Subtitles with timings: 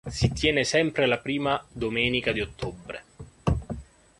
[0.09, 3.03] Si tiene sempre la prima domenica di ottobre.